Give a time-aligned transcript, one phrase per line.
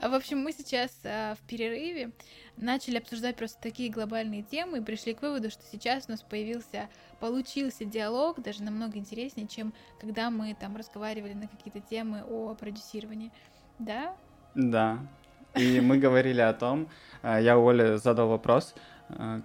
[0.00, 2.10] В общем, мы сейчас а, в перерыве
[2.56, 6.88] начали обсуждать просто такие глобальные темы и пришли к выводу, что сейчас у нас появился,
[7.20, 13.30] получился диалог даже намного интереснее, чем когда мы там разговаривали на какие-то темы о продюсировании.
[13.78, 14.16] Да?
[14.54, 14.98] Да.
[15.54, 16.88] И мы говорили о том,
[17.22, 18.80] а, я Оле задал вопрос, а,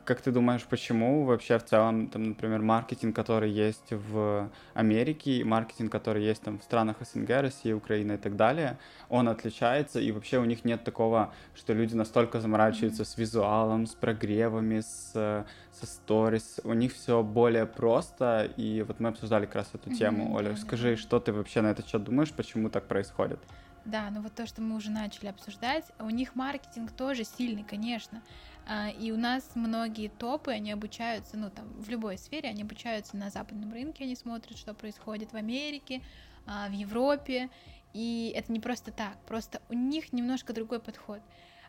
[0.05, 5.91] как ты думаешь, почему вообще в целом, там, например, маркетинг, который есть в Америке, маркетинг,
[5.91, 8.77] который есть там в странах СНГ, Россия, Украина и так далее,
[9.09, 13.95] он отличается, и вообще у них нет такого, что люди настолько заморачиваются с визуалом, с
[13.95, 19.69] прогревами, с, со сторис, у них все более просто, и вот мы обсуждали как раз
[19.73, 20.29] эту тему.
[20.29, 20.97] Mm-hmm, Оля, да, скажи, да.
[20.97, 23.39] что ты вообще на этот счет думаешь, почему так происходит?
[23.85, 28.23] Да, ну вот то, что мы уже начали обсуждать, у них маркетинг тоже сильный, конечно.
[28.67, 33.15] А, и у нас многие топы, они обучаются, ну там, в любой сфере, они обучаются
[33.15, 36.01] на западном рынке, они смотрят, что происходит в Америке,
[36.47, 37.49] а, в Европе.
[37.93, 41.21] И это не просто так, просто у них немножко другой подход.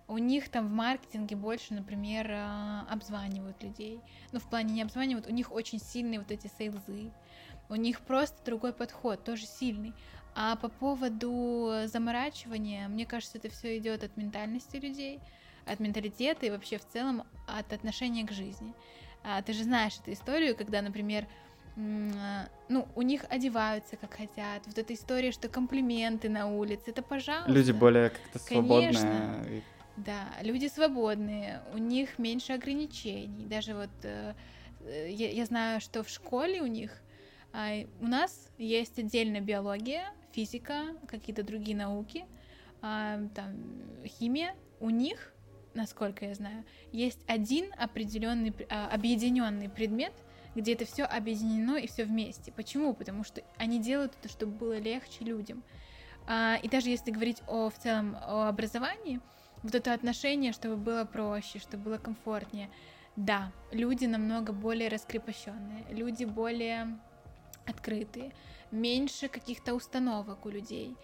[0.09, 4.01] У них там в маркетинге больше, например, а, обзванивают людей.
[4.33, 7.12] Ну, в плане не обзванивают, у них очень сильные вот эти сейлзы.
[7.69, 9.93] У них просто другой подход, тоже сильный.
[10.34, 15.21] А по поводу заморачивания, мне кажется, это все идет от ментальности людей,
[15.67, 18.72] от менталитета и вообще в целом от отношения к жизни.
[19.22, 21.27] А, ты же знаешь эту историю, когда, например,
[21.77, 24.62] ну, у них одеваются как хотят.
[24.64, 27.50] Вот эта история, что комплименты на улице, это пожалуйста.
[27.50, 28.92] Люди более как-то свободные.
[28.92, 29.47] Конечно.
[29.98, 33.47] Да, люди свободные, у них меньше ограничений.
[33.47, 34.34] Даже вот э,
[34.84, 36.91] э, я, я знаю, что в школе у них
[37.53, 42.27] а, у нас есть отдельно биология, физика, какие-то другие науки,
[42.83, 43.56] а, там,
[44.05, 45.33] химия, у них,
[45.77, 50.13] насколько я знаю, есть один определенный, а, объединенный предмет,
[50.55, 52.51] где это все объединено и все вместе.
[52.51, 52.95] Почему?
[52.95, 55.63] Потому что они делают это, чтобы было легче людям.
[56.27, 59.21] А, и даже если говорить о в целом о образовании,
[59.63, 62.71] вот это отношение, чтобы было проще, чтобы было комфортнее.
[63.17, 66.99] Да, люди намного более раскрепощенные, люди более
[67.65, 68.33] открытые,
[68.71, 70.97] меньше каких-то установок у людей,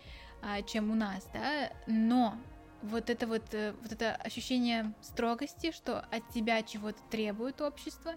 [0.42, 2.36] а, чем у нас, да, но
[2.82, 8.14] вот это вот, э, вот это ощущение строгости, что от тебя чего-то требует общество,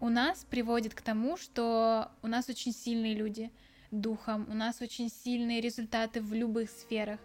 [0.00, 3.50] у нас приводит к тому, что у нас очень сильные люди
[3.90, 7.20] духом, у нас очень сильные результаты в любых сферах.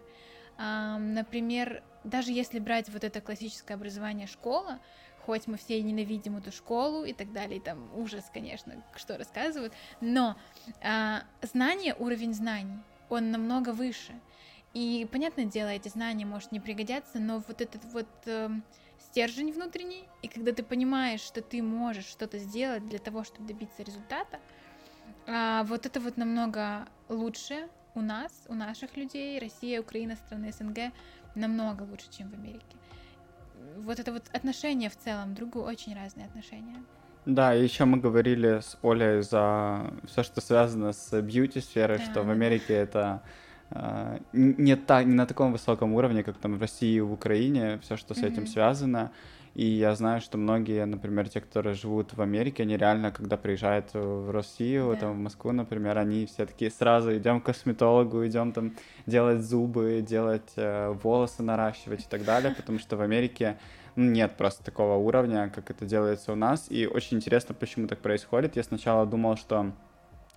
[0.56, 4.78] Например, даже если брать вот это классическое образование школа,
[5.24, 9.72] хоть мы все ненавидим эту школу и так далее, и там ужас, конечно, что рассказывают,
[10.00, 10.36] но
[10.82, 14.12] а, знание, уровень знаний, он намного выше.
[14.72, 18.48] И, понятное дело, эти знания, может, не пригодятся, но вот этот вот э,
[18.98, 23.82] стержень внутренний, и когда ты понимаешь, что ты можешь что-то сделать для того, чтобы добиться
[23.82, 24.38] результата,
[25.26, 30.92] э, вот это вот намного лучше у нас, у наших людей, Россия, Украина, страны СНГ,
[31.34, 32.76] намного лучше, чем в Америке
[33.78, 36.76] вот это вот отношение в целом другу очень разные отношения.
[37.26, 42.22] Да, и еще мы говорили с Олей за все, что связано с бьюти-сферой, да, что
[42.22, 43.22] в Америке это
[44.32, 47.96] не, та, не на таком высоком уровне, как там в России и в Украине, все,
[47.96, 48.32] что с mm-hmm.
[48.32, 49.12] этим связано.
[49.54, 53.90] И я знаю, что многие, например, те, которые живут в Америке, они реально, когда приезжают
[53.92, 55.00] в Россию, да.
[55.00, 58.76] там, в Москву, например, они все такие сразу идем к косметологу, идем там
[59.06, 63.58] делать зубы, делать э, волосы наращивать и так далее, потому что в Америке
[63.96, 66.66] ну, нет просто такого уровня, как это делается у нас.
[66.70, 68.54] И очень интересно, почему так происходит.
[68.54, 69.72] Я сначала думал, что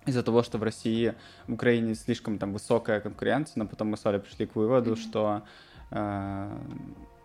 [0.06, 1.14] из-за того, что в России,
[1.46, 4.96] в Украине слишком там высокая конкуренция, но потом мы с Олей пришли к выводу, mm-hmm.
[4.96, 5.42] что
[5.90, 6.58] э,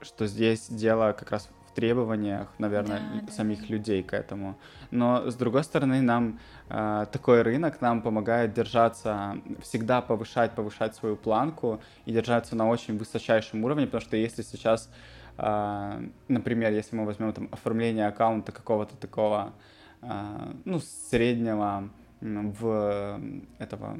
[0.01, 3.67] что здесь дело как раз в требованиях, наверное, да, самих да.
[3.67, 4.57] людей к этому.
[4.91, 6.39] Но с другой стороны, нам
[6.69, 12.97] э, такой рынок нам помогает держаться, всегда повышать, повышать свою планку и держаться на очень
[12.97, 14.89] высочайшем уровне, потому что если сейчас,
[15.37, 19.53] э, например, если мы возьмем там оформление аккаунта какого-то такого,
[20.01, 21.89] э, ну, среднего
[22.21, 23.21] в
[23.59, 23.97] этого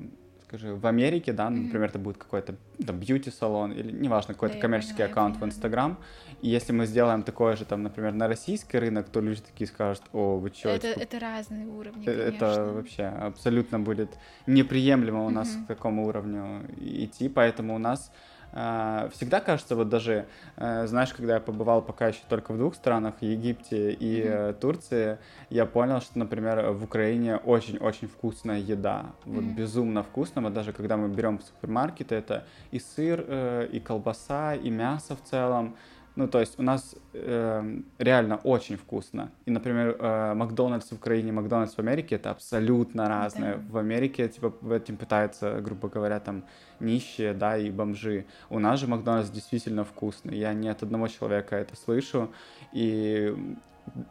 [0.50, 2.56] скажи, в Америке, да, например, это будет какой-то
[2.86, 5.98] там бьюти-салон или, неважно, какой-то да, коммерческий понимаю, аккаунт в Инстаграм,
[6.42, 10.04] и если мы сделаем такое же, там, например, на российский рынок, то люди такие скажут,
[10.12, 10.70] о, вы чё?
[10.70, 12.46] Это, типа, это разные уровни, э, конечно.
[12.46, 14.10] Это вообще абсолютно будет
[14.48, 15.66] неприемлемо у нас mm-hmm.
[15.66, 18.12] к такому уровню идти, поэтому у нас
[18.52, 20.26] всегда кажется, вот даже,
[20.58, 24.54] э, знаешь, когда я побывал пока еще только в двух странах, Египте и mm-hmm.
[24.54, 25.18] Турции,
[25.50, 29.56] я понял, что, например, в Украине очень-очень вкусная еда, вот mm-hmm.
[29.56, 34.56] безумно вкусно, вот даже когда мы берем в супермаркеты, это и сыр, э, и колбаса,
[34.56, 35.76] и мясо в целом,
[36.16, 39.32] Ну, то есть у нас э, реально очень вкусно.
[39.46, 43.56] И, например, э, Макдональдс в Украине, Макдональдс в Америке это абсолютно разное.
[43.56, 43.64] Да.
[43.70, 46.44] В Америке, типа, в этим пытаются, грубо говоря, там,
[46.80, 48.26] нищие, да, и бомжи.
[48.50, 50.38] У нас же Макдональдс действительно вкусный.
[50.38, 52.32] Я не от одного человека это слышу.
[52.74, 53.34] И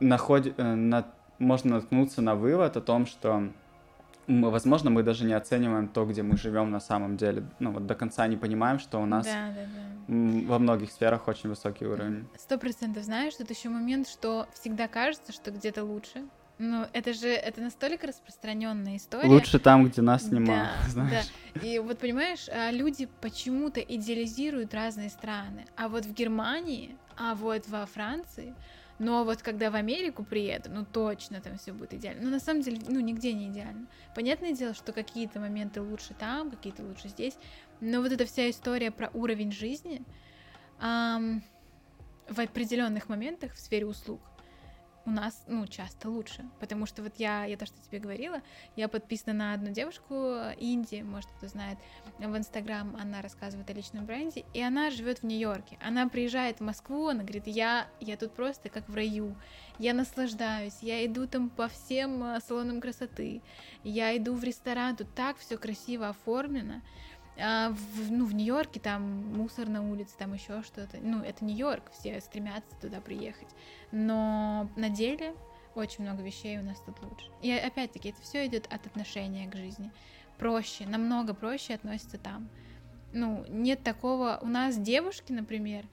[0.01, 0.47] наход...
[0.57, 1.05] Э, на...
[1.39, 3.49] можно наткнуться на вывод о том, что
[4.29, 7.45] возможно, мы даже не оцениваем то, где мы живем на самом деле.
[7.59, 10.47] Ну, вот до конца не понимаем, что у нас да, да, да.
[10.47, 12.27] во многих сферах очень высокий уровень.
[12.37, 16.25] Сто процентов знаешь, тут еще момент, что всегда кажется, что где-то лучше.
[16.59, 19.29] Ну, это же это настолько распространенная история.
[19.29, 21.27] Лучше там, где нас снимают, да, знаешь.
[21.55, 21.61] Да.
[21.61, 25.67] И вот понимаешь, а, люди почему-то идеализируют разные страны.
[25.77, 28.55] А вот в Германии, а вот во Франции
[28.99, 32.23] но вот когда в Америку приеду, ну точно там все будет идеально.
[32.23, 33.87] Но на самом деле, ну нигде не идеально.
[34.15, 37.35] Понятное дело, что какие-то моменты лучше там, какие-то лучше здесь.
[37.81, 40.03] Но вот эта вся история про уровень жизни
[40.81, 41.43] эм,
[42.29, 44.21] в определенных моментах в сфере услуг
[45.09, 48.43] у нас, ну, часто лучше, потому что вот я, я то, что тебе говорила,
[48.77, 50.15] я подписана на одну девушку
[50.59, 51.79] Инди, может, кто знает,
[52.19, 56.65] в Инстаграм она рассказывает о личном бренде, и она живет в Нью-Йорке, она приезжает в
[56.65, 59.35] Москву, она говорит, я, я тут просто как в раю,
[59.79, 63.41] я наслаждаюсь, я иду там по всем э, салонам красоты,
[63.85, 66.83] я иду в ресторан, тут так все красиво оформлено,
[67.41, 69.03] а в, ну, в Нью-Йорке там
[69.37, 70.99] мусор на улице, там еще что-то.
[71.01, 73.49] Ну, это Нью-Йорк, все стремятся туда приехать.
[73.93, 75.35] Но на деле
[75.75, 77.27] очень много вещей у нас тут лучше.
[77.41, 79.93] И опять-таки, это все идет от отношения к жизни.
[80.39, 82.49] Проще, намного проще относится там.
[83.13, 84.39] Ну, нет такого...
[84.43, 85.85] У нас девушки, например,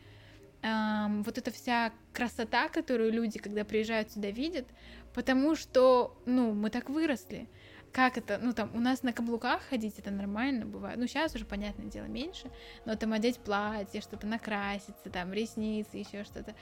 [0.64, 4.68] эм, вот эта вся красота, которую люди, когда приезжают сюда, видят,
[5.14, 7.48] потому что, ну, мы так выросли
[7.96, 11.46] как это, ну там, у нас на каблуках ходить, это нормально бывает, ну сейчас уже,
[11.46, 12.52] понятное дело, меньше,
[12.84, 16.54] но там одеть платье, что-то накраситься, там, ресницы, еще что-то,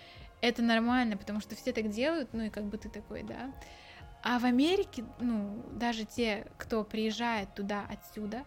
[0.42, 3.52] это нормально, потому что все так делают, ну и как бы ты такой, да.
[4.22, 8.44] А в Америке, ну, даже те, кто приезжает туда отсюда,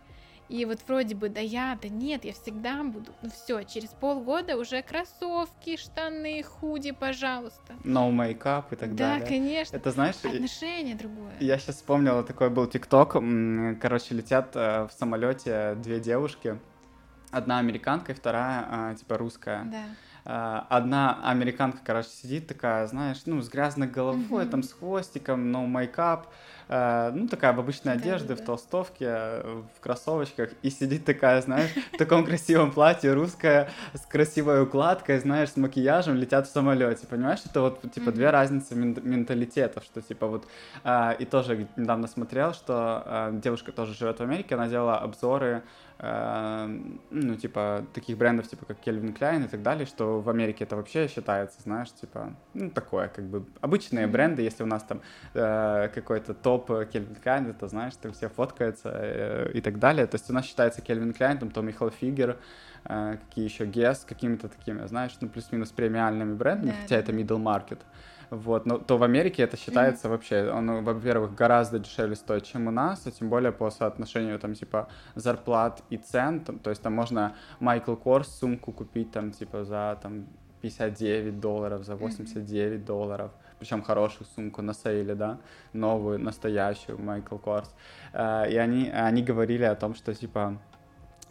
[0.48, 3.12] и вот вроде бы, да я, да нет, я всегда буду.
[3.22, 7.74] Ну все, через полгода уже кроссовки, штаны, худи, пожалуйста.
[7.84, 9.20] No makeup и так да, далее.
[9.20, 9.76] Да, конечно.
[9.76, 10.14] Это знаешь...
[10.22, 11.32] Отношение другое.
[11.40, 13.12] Я сейчас вспомнила, такой был ТикТок.
[13.80, 16.58] Короче, летят э, в самолете две девушки.
[17.32, 19.64] Одна американка и вторая, а, типа, русская.
[19.64, 19.84] Да.
[20.28, 24.50] А, одна американка, короче, сидит такая, знаешь, ну, с грязной головой, mm-hmm.
[24.50, 26.24] там, с хвостиком, no makeup,
[26.68, 28.36] Э, ну, такая в обычной да, одежде, да.
[28.36, 34.62] в толстовке, в кроссовочках, и сидит такая, знаешь, в таком красивом платье, русская, с красивой
[34.62, 37.40] укладкой, знаешь, с макияжем, летят в самолете, понимаешь?
[37.44, 40.46] Это вот, типа, две разницы менталитетов, что, типа, вот,
[40.82, 45.62] э, и тоже недавно смотрел, что э, девушка тоже живет в Америке, она делала обзоры
[45.98, 50.76] ну, типа, таких брендов, типа, как Calvin Klein и так далее, что в Америке это
[50.76, 55.00] вообще считается, знаешь, типа, ну, такое, как бы, обычные бренды, если у нас там
[55.32, 60.16] э, какой-то топ Calvin Klein, это, знаешь, там все фоткаются э, и так далее, то
[60.16, 62.36] есть у нас считается Calvin Klein, там Tommy Hilfiger,
[62.84, 67.00] э, какие еще Guess, какими-то такими, знаешь, ну, плюс-минус премиальными брендами, да, хотя да.
[67.00, 67.78] это middle market,
[68.30, 70.10] вот, но то в Америке это считается mm-hmm.
[70.10, 74.54] вообще, оно, во-первых, гораздо дешевле стоит, чем у нас, а тем более по соотношению там
[74.54, 79.64] типа зарплат и цен, там, то есть там можно Майкл Корс сумку купить там типа
[79.64, 80.26] за там
[80.60, 82.84] 59 долларов, за 89 mm-hmm.
[82.84, 85.38] долларов, причем хорошую сумку на сейле, да,
[85.72, 87.74] новую, настоящую Майкл Корс.
[88.12, 90.58] Э, и они, они говорили о том, что типа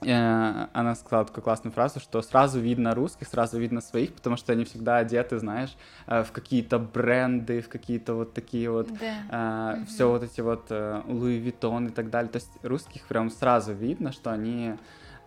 [0.02, 4.66] она сказала такую классную фразу, что сразу видно русских, сразу видно своих, потому что они
[4.66, 5.76] всегда одеты, знаешь,
[6.08, 9.78] э, в какие-то бренды, в какие-то вот такие вот, да.
[9.78, 9.86] угу.
[9.88, 10.70] все вот эти вот
[11.08, 12.30] Луи Виттон и так далее.
[12.30, 14.76] То есть русских прям сразу видно, что они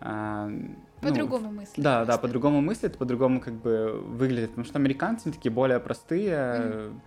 [0.01, 1.75] ну, по-другому ну, мыслят.
[1.77, 2.13] Да, просто.
[2.13, 6.99] да, по-другому мыслят, по-другому как бы выглядят, потому что американцы такие более простые, mm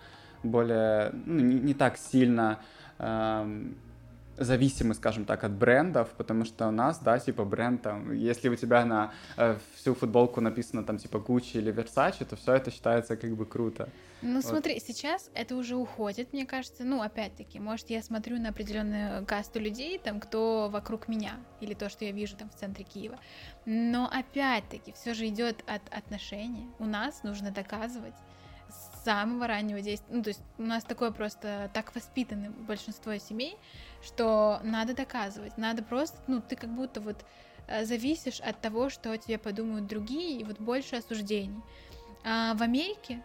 [0.42, 2.58] более, ну, не, не так сильно
[4.44, 8.56] зависимы, скажем так, от брендов, потому что у нас, да, типа бренд там, если у
[8.56, 13.16] тебя на э, всю футболку написано там типа Gucci или Versace, то все это считается
[13.16, 13.88] как бы круто.
[14.22, 14.44] Ну вот.
[14.44, 19.58] смотри, сейчас это уже уходит, мне кажется, ну опять-таки, может я смотрю на определенную касту
[19.58, 23.18] людей, там, кто вокруг меня, или то, что я вижу там в центре Киева,
[23.66, 28.14] но опять-таки все же идет от отношений, у нас нужно доказывать,
[29.04, 30.14] самого раннего действия.
[30.14, 33.56] Ну, то есть у нас такое просто так воспитаны большинство семей,
[34.02, 37.24] что надо доказывать, надо просто, ну, ты как будто вот
[37.68, 41.60] э, зависишь от того, что о тебе подумают другие, и вот больше осуждений.
[42.24, 43.22] А в Америке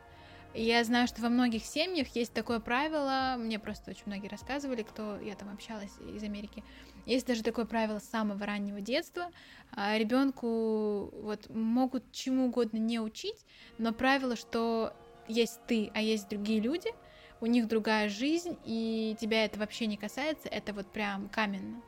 [0.53, 5.19] я знаю, что во многих семьях есть такое правило, мне просто очень многие рассказывали, кто
[5.19, 6.63] я там общалась из Америки,
[7.05, 9.27] Есть даже такое правило с самого раннего детства.
[9.71, 13.45] А, ребенку вот могут чему угодно не учить,
[13.77, 14.93] но правило, что
[15.27, 16.91] есть ты, а есть другие люди,
[17.41, 21.81] у них другая жизнь, и тебя это вообще не касается, это вот прям каменно.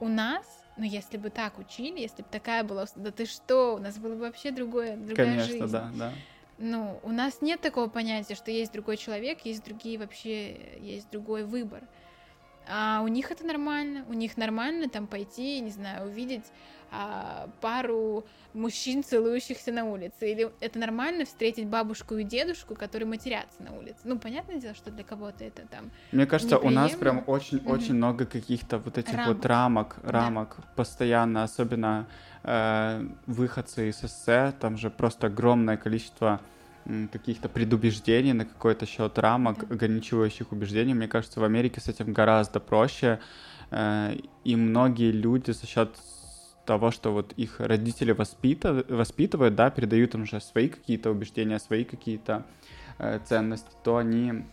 [0.00, 0.44] У нас,
[0.76, 4.14] ну если бы так учили, если бы такая была, да ты что, у нас было
[4.14, 5.72] бы вообще другое, другая Конечно, жизнь.
[5.72, 6.12] да, да.
[6.58, 11.44] Ну, у нас нет такого понятия, что есть другой человек, есть другие вообще, есть другой
[11.44, 11.82] выбор.
[12.68, 16.44] А у них это нормально, у них нормально там пойти, не знаю, увидеть
[16.90, 18.24] а, пару
[18.54, 20.30] мужчин, целующихся на улице.
[20.30, 23.98] Или это нормально встретить бабушку и дедушку, которые матерятся на улице.
[24.04, 25.90] Ну, понятное дело, что для кого-то это там.
[26.12, 27.94] Мне кажется, у нас прям очень-очень mm-hmm.
[27.94, 29.28] много каких-то вот этих рамок.
[29.28, 30.64] вот рамок, рамок да.
[30.74, 32.06] постоянно, особенно
[32.44, 36.40] э, выходцы из СССР, там же просто огромное количество
[37.10, 40.94] каких-то предубеждений на какой-то счет рамок, ограничивающих убеждений.
[40.94, 43.18] Мне кажется, в Америке с этим гораздо проще.
[43.70, 44.14] Э,
[44.44, 45.96] и многие люди за счет
[46.66, 51.84] того, что вот их родители воспитывают, воспитывают, да, передают им же свои какие-то убеждения, свои
[51.84, 52.44] какие-то
[52.98, 54.44] э, ценности, то они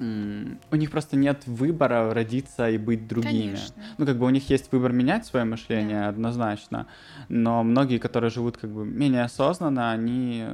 [0.00, 3.56] у них просто нет выбора родиться и быть другими.
[3.56, 3.82] Конечно.
[3.98, 6.08] Ну, как бы у них есть выбор менять свое мышление, да.
[6.08, 6.86] однозначно,
[7.28, 10.46] но многие, которые живут как бы менее осознанно, они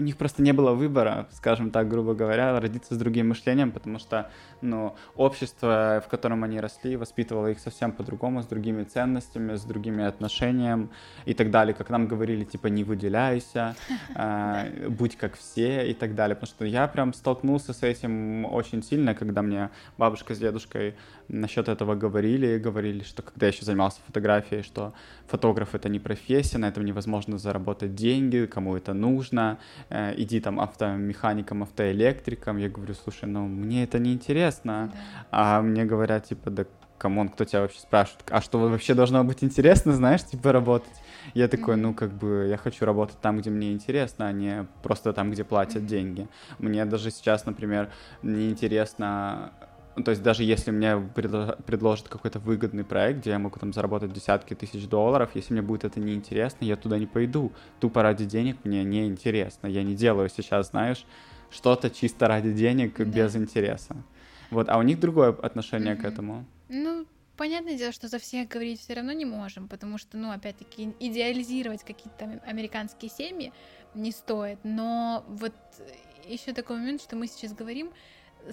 [0.00, 3.98] у них просто не было выбора, скажем так, грубо говоря, родиться с другим мышлением, потому
[3.98, 4.30] что,
[4.62, 10.04] ну, общество, в котором они росли, воспитывало их совсем по-другому, с другими ценностями, с другими
[10.04, 10.88] отношениями
[11.26, 11.74] и так далее.
[11.74, 13.76] Как нам говорили, типа, не выделяйся,
[14.14, 16.34] а, будь как все и так далее.
[16.34, 20.94] Потому что я прям столкнулся с этим очень сильно, когда мне бабушка с дедушкой
[21.32, 24.92] насчет этого говорили, говорили, что когда я еще занимался фотографией, что
[25.26, 29.58] фотограф это не профессия, на этом невозможно заработать деньги, кому это нужно,
[29.88, 32.56] э, иди там автомехаником, автоэлектриком.
[32.58, 34.92] Я говорю, слушай, ну мне это не интересно,
[35.30, 36.66] а мне говорят типа, да
[36.98, 41.02] come on, кто тебя вообще спрашивает, а что вообще должно быть интересно, знаешь, типа работать?
[41.32, 45.14] Я такой, ну, как бы, я хочу работать там, где мне интересно, а не просто
[45.14, 46.28] там, где платят деньги.
[46.58, 47.90] Мне даже сейчас, например,
[48.22, 50.96] не интересно ну, то есть даже если мне
[51.66, 55.84] предложат какой-то выгодный проект, где я могу там заработать десятки тысяч долларов, если мне будет
[55.84, 57.52] это неинтересно, я туда не пойду.
[57.80, 59.66] Тупо ради денег мне не интересно.
[59.66, 61.04] Я не делаю сейчас, знаешь,
[61.50, 63.04] что-то чисто ради денег да.
[63.04, 63.96] без интереса.
[64.50, 66.02] Вот, а у них другое отношение mm-hmm.
[66.02, 66.44] к этому.
[66.68, 67.06] Ну,
[67.36, 71.84] понятное дело, что за всех говорить все равно не можем, потому что, ну, опять-таки, идеализировать
[71.84, 73.52] какие-то американские семьи
[73.94, 74.58] не стоит.
[74.62, 75.54] Но вот
[76.26, 77.90] еще такой момент, что мы сейчас говорим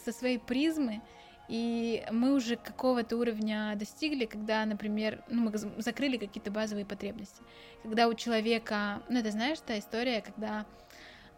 [0.03, 1.01] со своей призмы,
[1.47, 7.41] и мы уже какого-то уровня достигли, когда, например, ну, мы закрыли какие-то базовые потребности.
[7.83, 10.65] Когда у человека, ну, это знаешь, та история, когда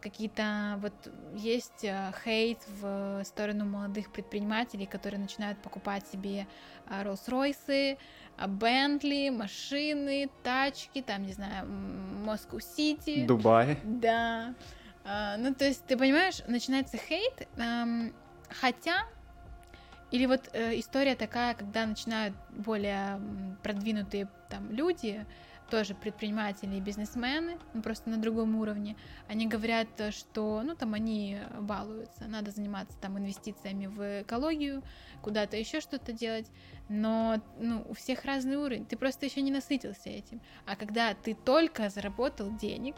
[0.01, 0.94] какие-то вот
[1.36, 6.48] есть э, хейт в сторону молодых предпринимателей, которые начинают покупать себе
[6.89, 7.98] э, Роллс-Ройсы,
[8.48, 13.25] Бентли, машины, тачки, там, не знаю, Москву-Сити.
[13.25, 13.78] Дубай.
[13.84, 14.56] Да.
[15.38, 17.48] Ну, то есть, ты понимаешь, начинается хейт,
[18.50, 19.08] хотя
[20.12, 23.22] или вот э, история такая, когда начинают более
[23.63, 25.25] продвинутые там люди,
[25.70, 28.96] тоже предприниматели и бизнесмены, ну, просто на другом уровне,
[29.28, 34.84] они говорят, что, ну, там они балуются, надо заниматься там инвестициями в экологию,
[35.22, 36.48] куда-то еще что-то делать,
[36.89, 40.42] но, ну, у всех разный уровень, ты просто еще не насытился этим.
[40.66, 42.96] А когда ты только заработал денег,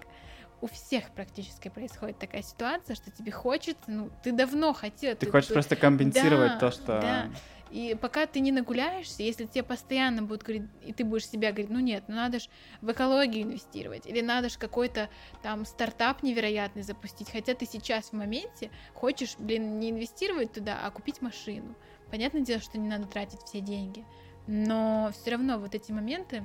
[0.62, 5.16] у всех практически происходит такая ситуация, что тебе хочется, ну, ты давно хотел.
[5.16, 5.54] Ты, ты хочешь ты...
[5.54, 6.86] просто компенсировать да, то, что...
[7.02, 7.30] Да.
[7.72, 11.70] И пока ты не нагуляешься, если тебе постоянно будут говорить, и ты будешь себя говорить,
[11.70, 12.50] ну нет, ну надо же
[12.82, 15.10] в экологию инвестировать, или надо же какой-то
[15.42, 20.92] там стартап невероятный запустить, хотя ты сейчас в моменте хочешь, блин, не инвестировать туда, а
[20.92, 21.76] купить машину.
[22.10, 24.04] Понятное дело, что не надо тратить все деньги,
[24.48, 26.44] но все равно вот эти моменты,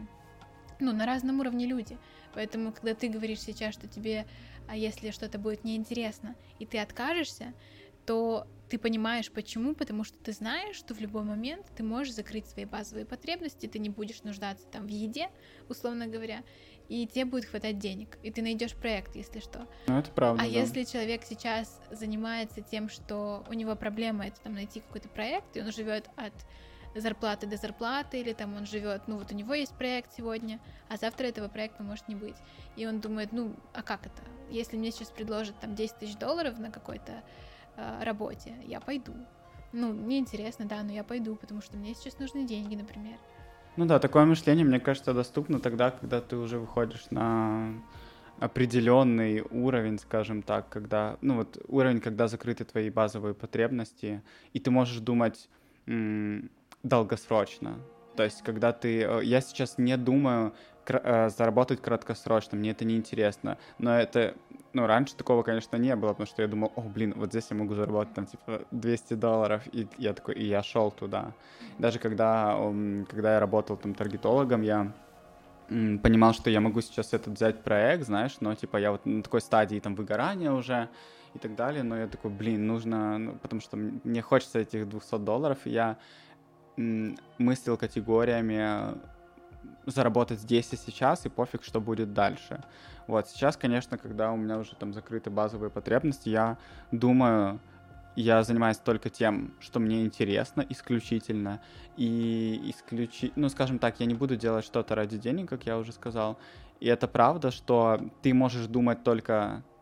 [0.78, 1.98] ну, на разном уровне люди.
[2.36, 4.26] Поэтому, когда ты говоришь сейчас, что тебе,
[4.68, 7.54] а если что-то будет неинтересно, и ты откажешься,
[8.04, 12.46] то ты понимаешь почему, потому что ты знаешь, что в любой момент ты можешь закрыть
[12.46, 15.30] свои базовые потребности, ты не будешь нуждаться там в еде,
[15.70, 16.42] условно говоря,
[16.90, 19.66] и тебе будет хватать денег, и ты найдешь проект, если что.
[19.86, 20.42] Ну, это правда.
[20.42, 20.50] А да.
[20.50, 25.62] если человек сейчас занимается тем, что у него проблема это там найти какой-то проект, и
[25.62, 26.34] он живет от
[27.00, 30.96] зарплаты до зарплаты, или там он живет, ну вот у него есть проект сегодня, а
[30.96, 32.36] завтра этого проекта может не быть.
[32.76, 34.22] И он думает, ну, а как это?
[34.50, 37.22] Если мне сейчас предложат там 10 тысяч долларов на какой-то
[37.76, 39.12] э, работе, я пойду.
[39.72, 43.18] Ну, мне интересно, да, но я пойду, потому что мне сейчас нужны деньги, например.
[43.76, 47.74] Ну да, такое мышление, мне кажется, доступно тогда, когда ты уже выходишь на
[48.38, 54.22] определенный уровень, скажем так, когда, ну вот уровень, когда закрыты твои базовые потребности,
[54.52, 55.48] и ты можешь думать
[56.88, 57.78] долгосрочно.
[58.16, 59.02] То есть, когда ты...
[59.02, 60.54] Э, я сейчас не думаю
[60.86, 63.58] э, заработать краткосрочно, мне это не интересно.
[63.78, 64.34] Но это...
[64.72, 67.56] Ну, раньше такого, конечно, не было, потому что я думал, о, блин, вот здесь я
[67.56, 71.32] могу заработать там, типа, 200 долларов, и я такой, и я шел туда.
[71.78, 72.58] Даже когда,
[73.08, 74.92] когда я работал там таргетологом, я
[75.68, 79.40] понимал, что я могу сейчас этот взять проект, знаешь, но, типа, я вот на такой
[79.40, 80.90] стадии там выгорания уже,
[81.36, 85.18] и так далее, но я такой, блин, нужно, ну, потому что мне хочется этих 200
[85.18, 85.96] долларов, и я
[86.76, 88.96] мыслил категориями
[89.86, 92.62] заработать здесь и сейчас, и пофиг, что будет дальше.
[93.06, 96.58] Вот, сейчас, конечно, когда у меня уже там закрыты базовые потребности, я
[96.90, 97.60] думаю,
[98.16, 101.60] я занимаюсь только тем, что мне интересно исключительно,
[101.96, 103.32] и исключи...
[103.36, 106.38] ну, скажем так, я не буду делать что-то ради денег, как я уже сказал,
[106.80, 109.75] и это правда, что ты можешь думать только Э,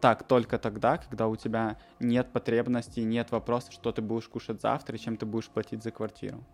[0.00, 4.96] так только тогда, когда у тебя нет потребностей, нет вопроса, что ты будешь кушать завтра
[4.96, 6.44] и чем ты будешь платить за квартиру.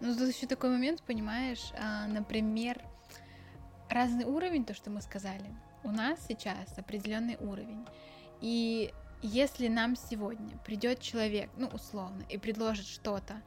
[0.00, 2.82] Ну, тут еще такой момент, понимаешь, а, например,
[3.88, 5.46] разный уровень, то, что мы сказали.
[5.84, 7.86] У нас сейчас определенный уровень.
[8.40, 8.92] И
[9.22, 13.40] если нам сегодня придет человек, ну, условно, и предложит что-то,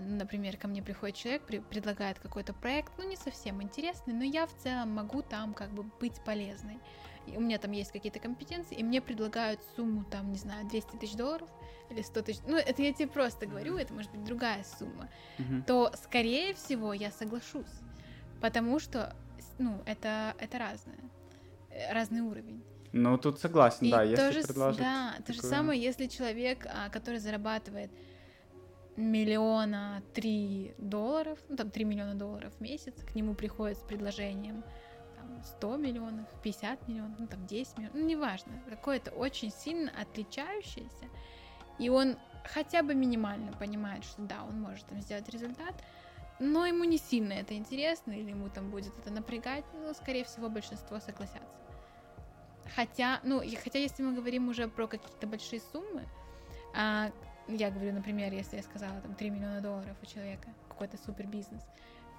[0.00, 4.54] например, ко мне приходит человек, предлагает какой-то проект, ну, не совсем интересный, но я в
[4.56, 6.78] целом могу там как бы быть полезной
[7.26, 10.96] и у меня там есть какие-то компетенции, и мне предлагают сумму, там, не знаю, 200
[10.96, 11.48] тысяч долларов
[11.90, 15.64] или 100 тысяч, ну, это я тебе просто говорю, это может быть другая сумма, mm-hmm.
[15.64, 17.80] то, скорее всего, я соглашусь,
[18.40, 19.14] потому что,
[19.58, 20.98] ну, это, это разное,
[21.70, 22.62] э, разный уровень.
[22.92, 24.80] Ну, тут согласен, и да, если же, предложить...
[24.80, 25.26] Да, такое...
[25.26, 27.90] то же самое, если человек, а, который зарабатывает
[29.00, 34.62] миллиона три долларов, ну, там, 3 миллиона долларов в месяц, к нему приходит с предложением
[35.56, 41.06] 100 миллионов, 50 миллионов, ну там 10 миллионов, ну неважно, какое-то очень сильно отличающееся,
[41.78, 45.74] и он хотя бы минимально понимает, что да, он может там сделать результат,
[46.38, 50.48] но ему не сильно это интересно, или ему там будет это напрягать, ну, скорее всего,
[50.48, 51.60] большинство согласятся.
[52.74, 56.06] Хотя, ну, хотя если мы говорим уже про какие-то большие суммы,
[56.74, 57.10] а,
[57.56, 61.62] я говорю, например, если я сказала там 3 миллиона долларов у человека, какой-то супер бизнес,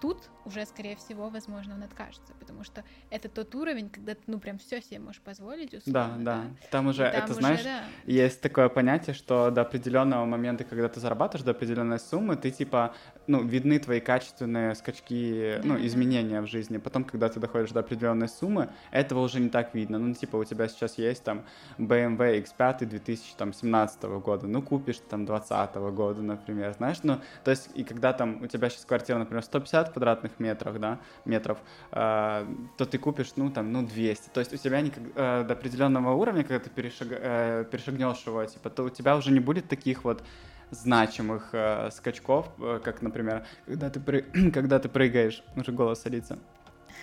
[0.01, 4.39] тут уже, скорее всего, возможно, он откажется, потому что это тот уровень, когда ты, ну,
[4.39, 5.73] прям все себе можешь позволить.
[5.75, 6.67] Условно, да, да, да.
[6.71, 7.83] Там уже, там это, уже, знаешь, да.
[8.05, 12.95] есть такое понятие, что до определенного момента, когда ты зарабатываешь, до определенной суммы, ты, типа,
[13.27, 16.47] ну, видны твои качественные скачки, да, ну, изменения да.
[16.47, 16.77] в жизни.
[16.79, 19.99] Потом, когда ты доходишь до определенной суммы, этого уже не так видно.
[19.99, 21.45] Ну, типа, у тебя сейчас есть там
[21.77, 27.83] BMW X5 2017 года, ну, купишь там 2020 года, например, знаешь, ну, то есть, и
[27.83, 31.57] когда там у тебя сейчас квартира, например, 150 квадратных метров, да, метров,
[31.91, 32.45] э,
[32.77, 34.29] то ты купишь, ну, там, ну, 200.
[34.29, 38.43] То есть у тебя никак, э, до определенного уровня, когда ты перешаг, э, перешагнешь его,
[38.45, 40.23] типа, то у тебя уже не будет таких вот
[40.71, 44.21] значимых э, скачков, э, как, например, когда ты, пры...
[44.53, 46.39] когда ты прыгаешь, уже голос садится,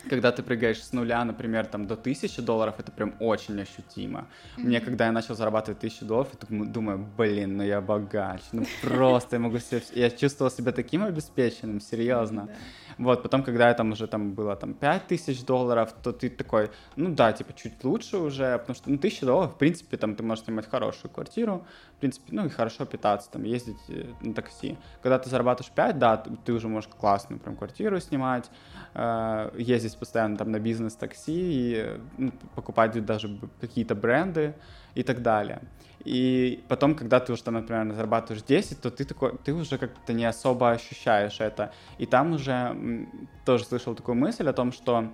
[0.08, 4.20] когда ты прыгаешь с нуля, например, там до тысячи долларов, это прям очень ощутимо.
[4.56, 4.62] Mm-hmm.
[4.64, 9.36] Мне, когда я начал зарабатывать тысячу долларов, я думаю, блин, ну я богач, ну просто
[9.36, 9.82] я могу себе...
[9.94, 12.40] Я чувствовал себя таким обеспеченным, серьезно.
[12.40, 12.88] Mm-hmm.
[12.98, 16.70] Вот, потом, когда я там уже там было там 5 тысяч долларов, то ты такой,
[16.96, 20.22] ну да, типа чуть лучше уже, потому что, ну, тысяча долларов, в принципе, там ты
[20.24, 21.64] можешь снимать хорошую квартиру,
[21.96, 24.76] в принципе, ну и хорошо питаться, там, ездить э, на такси.
[25.00, 28.50] Когда ты зарабатываешь 5, да, ты уже можешь классную прям квартиру снимать,
[28.94, 29.50] э,
[29.88, 34.54] ездить постоянно там на бизнес-такси и ну, покупать даже какие-то бренды
[34.94, 35.62] и так далее.
[36.04, 40.12] И потом, когда ты уже там, например, зарабатываешь 10, то ты такой, ты уже как-то
[40.12, 41.72] не особо ощущаешь это.
[41.98, 43.06] И там уже
[43.44, 45.08] тоже слышал такую мысль о том, что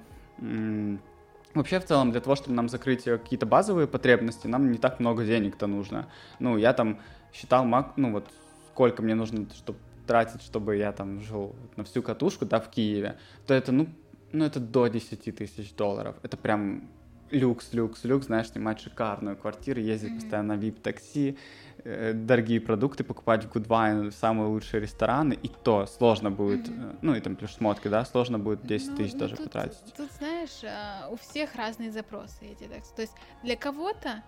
[1.54, 5.24] Вообще, в целом, для того, чтобы нам закрыть какие-то базовые потребности, нам не так много
[5.24, 6.08] денег-то нужно.
[6.40, 6.98] Ну, я там
[7.32, 7.64] считал,
[7.96, 8.28] ну вот,
[8.72, 13.18] сколько мне нужно, чтобы тратить, чтобы я там жил на всю катушку, да, в Киеве,
[13.46, 13.87] то это, ну,
[14.35, 16.16] ну это до 10 тысяч долларов.
[16.23, 16.88] Это прям
[17.31, 20.20] люкс, люкс, люкс, знаешь, снимать шикарную квартиру, ездить mm-hmm.
[20.20, 21.38] постоянно на VIP-такси,
[21.85, 26.99] э, дорогие продукты покупать в Goodwine, самые лучшие рестораны, и то сложно будет, mm-hmm.
[27.03, 29.94] ну и там плюс шмотки, да, сложно будет 10 ну, тысяч ну, даже тут, потратить.
[29.97, 34.23] Тут, знаешь, а, у всех разные запросы эти, так, то есть для кого-то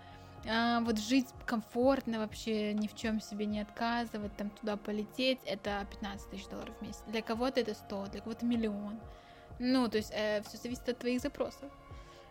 [0.48, 5.86] а, вот жить комфортно, вообще ни в чем себе не отказывать, там туда полететь, это
[5.90, 7.02] 15 тысяч долларов в месяц.
[7.08, 8.98] Для кого-то это 100, для кого-то миллион.
[9.58, 11.70] Ну, то есть э, все зависит от твоих запросов.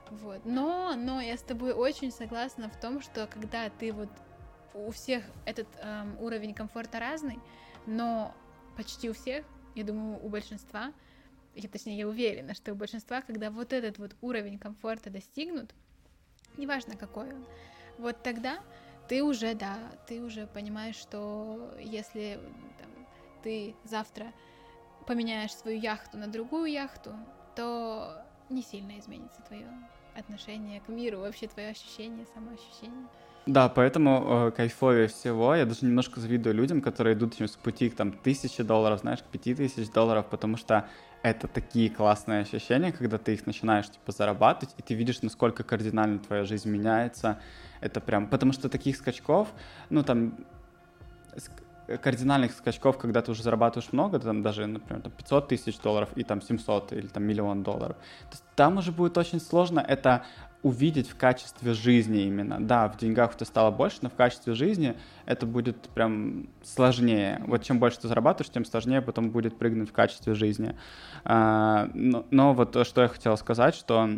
[0.10, 0.46] Вот.
[0.46, 4.10] Но, но я с тобой очень согласна в том, что когда ты вот
[4.74, 7.40] у всех этот эм, уровень комфорта разный,
[7.86, 8.36] но
[8.76, 10.94] почти у всех, я думаю, у большинства,
[11.56, 15.74] я, точнее, я уверена, что у большинства, когда вот этот вот уровень комфорта достигнут,
[16.58, 17.46] неважно какой он,
[17.98, 18.60] вот тогда
[19.08, 22.40] ты уже, да, ты уже понимаешь, что если
[22.78, 22.90] там,
[23.44, 24.34] ты завтра
[25.06, 27.12] поменяешь свою яхту на другую яхту,
[27.56, 29.68] то не сильно изменится твое
[30.18, 33.08] отношение к миру, вообще твое ощущение, самоощущение.
[33.46, 35.54] Да, поэтому э, кайфовее всего.
[35.54, 39.26] Я даже немножко завидую людям, которые идут с пути к там тысячи долларов, знаешь, к
[39.26, 40.88] пяти тысяч долларов, потому что
[41.22, 46.20] это такие классные ощущения, когда ты их начинаешь типа зарабатывать, и ты видишь, насколько кардинально
[46.20, 47.40] твоя жизнь меняется.
[47.82, 49.54] Это прям, потому что таких скачков,
[49.90, 50.36] ну там
[52.02, 56.24] кардинальных скачков, когда ты уже зарабатываешь много, там даже, например, там 500 тысяч долларов и
[56.24, 57.98] там 700 или там миллион долларов,
[58.32, 60.26] то там уже будет очень сложно это
[60.64, 62.58] увидеть в качестве жизни именно.
[62.60, 67.44] Да, в деньгах это стало больше, но в качестве жизни это будет прям сложнее.
[67.46, 70.76] Вот чем больше ты зарабатываешь, тем сложнее потом будет прыгнуть в качестве жизни.
[71.24, 74.10] А, но, но вот что я хотел сказать, что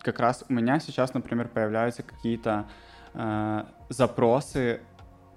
[0.00, 2.66] как раз у меня сейчас, например, появляются какие-то
[3.12, 4.80] э, запросы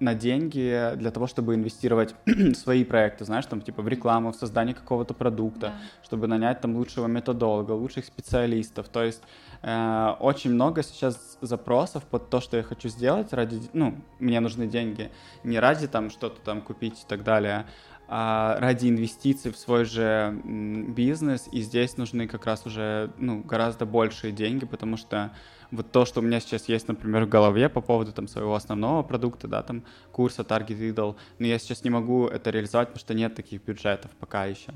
[0.02, 4.36] на деньги для того, чтобы инвестировать в свои проекты, знаешь, там типа в рекламу, в
[4.36, 5.74] создание какого-то продукта, да.
[6.04, 8.88] чтобы нанять там лучшего методолога, лучших специалистов.
[8.88, 9.22] То есть
[9.62, 14.66] э, очень много сейчас запросов под то, что я хочу сделать ради, ну, мне нужны
[14.66, 15.10] деньги
[15.44, 17.66] не ради там что-то там купить и так далее,
[18.08, 21.48] а ради инвестиций в свой же бизнес.
[21.50, 25.32] И здесь нужны как раз уже ну гораздо большие деньги, потому что
[25.72, 29.02] вот то, что у меня сейчас есть, например, в голове по поводу там своего основного
[29.02, 29.82] продукта, да, там
[30.12, 34.10] курса Target Idol, но я сейчас не могу это реализовать, потому что нет таких бюджетов
[34.20, 34.72] пока еще.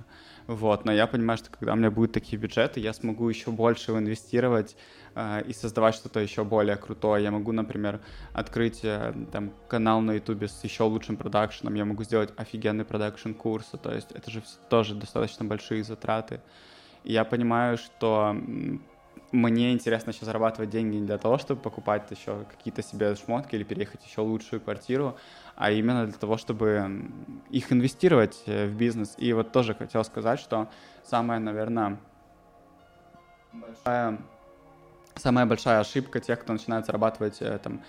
[0.47, 3.93] Вот, но я понимаю, что когда у меня будут такие бюджеты, я смогу еще больше
[3.93, 4.77] инвестировать
[5.15, 7.23] э, и создавать что-то еще более крутое.
[7.23, 8.01] Я могу, например,
[8.33, 13.33] открыть э, там канал на YouTube с еще лучшим продакшеном, я могу сделать офигенный продакшн
[13.33, 16.41] курса, то есть это же тоже достаточно большие затраты.
[17.05, 18.35] И я понимаю, что
[19.37, 23.65] мне интересно сейчас зарабатывать деньги не для того, чтобы покупать еще какие-то себе шмотки или
[23.65, 25.17] переехать еще лучшую квартиру,
[25.55, 27.03] а именно для того, чтобы
[27.51, 29.15] их инвестировать э, в бизнес.
[29.19, 30.69] И вот тоже хотел сказать, что
[31.05, 31.99] самая, наверное,
[33.53, 34.19] большая,
[35.15, 37.83] самая большая ошибка тех, кто начинает зарабатывать э, там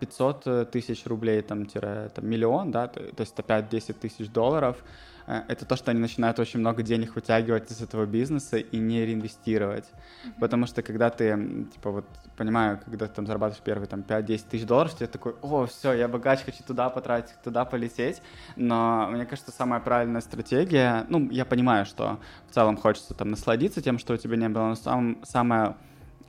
[0.00, 4.28] 500 э, тысяч рублей, там, тире, там, миллион, да, то, то есть это 5-10 тысяч
[4.28, 4.76] долларов,
[5.28, 9.84] это то, что они начинают очень много денег вытягивать из этого бизнеса и не реинвестировать.
[9.84, 10.32] Mm-hmm.
[10.40, 14.64] Потому что когда ты, типа, вот, понимаю, когда ты там зарабатываешь первые там 5-10 тысяч
[14.66, 18.22] долларов, тебе такой, о, все, я богач, хочу туда потратить, туда полететь.
[18.56, 23.82] Но мне кажется, самая правильная стратегия, ну, я понимаю, что в целом хочется там насладиться
[23.82, 25.76] тем, что у тебя не было, но сам, самая,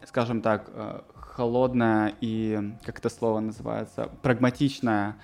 [0.06, 5.16] скажем так, э, холодная и, как это слово называется, прагматичная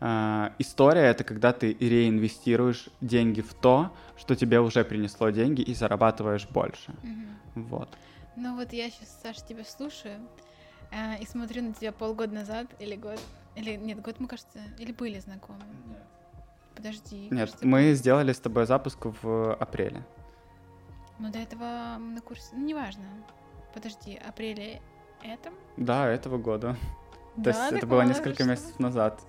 [0.00, 5.74] Uh, история это когда ты реинвестируешь деньги в то, что тебе уже принесло деньги и
[5.74, 6.92] зарабатываешь больше.
[7.02, 7.62] Mm-hmm.
[7.68, 7.88] Вот.
[8.36, 10.20] Ну вот я сейчас, Саша, тебя слушаю
[10.92, 13.20] э, и смотрю на тебя полгода назад или год,
[13.56, 15.64] или нет, год мы, кажется, или были знакомы.
[15.86, 16.04] Нет.
[16.76, 17.28] Подожди.
[17.30, 17.94] Нет, кажется, мы был...
[17.94, 20.04] сделали с тобой запуск в апреле.
[21.18, 23.02] Ну до этого на курсе, ну неважно.
[23.74, 24.80] Подожди, апреле
[25.24, 25.54] этом?
[25.76, 26.76] Да, этого года.
[27.36, 29.20] Да, То есть это было несколько месяцев назад.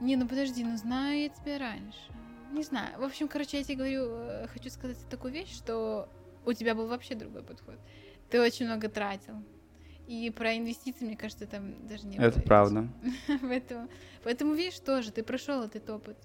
[0.00, 1.98] Не, ну подожди, ну знаю я тебя раньше.
[2.52, 2.98] Не знаю.
[2.98, 6.08] В общем, короче, я тебе говорю, э, хочу сказать такую вещь, что
[6.44, 7.76] у тебя был вообще другой подход.
[8.30, 9.42] Ты очень много тратил.
[10.06, 12.88] И про инвестиции, мне кажется, там даже не Это правда.
[13.40, 13.88] поэтому,
[14.22, 16.16] поэтому, видишь, тоже ты прошел этот опыт.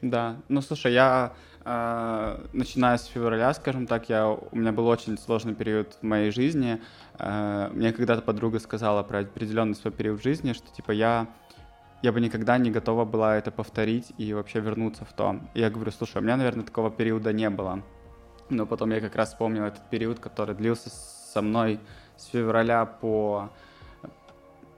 [0.00, 5.18] Да, ну слушай, я э, начиная с февраля, скажем так, я у меня был очень
[5.18, 6.80] сложный период в моей жизни.
[7.18, 11.28] Э, мне когда-то подруга сказала про определенный свой период жизни, что типа я
[12.02, 15.40] я бы никогда не готова была это повторить и вообще вернуться в то.
[15.54, 17.82] И я говорю, слушай, у меня, наверное, такого периода не было.
[18.50, 21.80] Но потом я как раз вспомнил этот период, который длился со мной
[22.16, 23.50] с февраля по...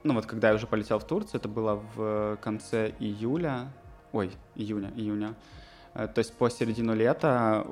[0.03, 3.71] Ну вот когда я уже полетел в Турцию, это было в конце июля,
[4.11, 5.35] ой, июня, июня.
[5.93, 7.67] Э, то есть по середину лета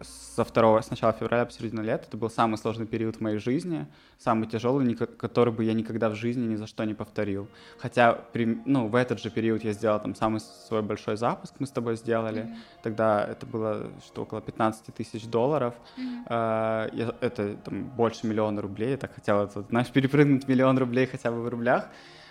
[0.00, 2.04] со второго, с начала февраля по середину лета.
[2.08, 3.86] Это был самый сложный период в моей жизни,
[4.18, 7.48] самый тяжелый, который бы я никогда в жизни ни за что не повторил.
[7.78, 11.66] Хотя, при, ну, в этот же период я сделал там самый свой большой запуск, мы
[11.66, 12.42] с тобой сделали.
[12.42, 12.82] Mm-hmm.
[12.82, 15.74] Тогда это было что около 15 тысяч долларов.
[15.96, 16.96] Mm-hmm.
[16.96, 18.90] Я, это там больше миллиона рублей.
[18.90, 21.88] Я так хотел, это, знаешь, перепрыгнуть миллион рублей хотя бы в рублях.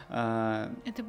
[0.09, 1.03] А, это,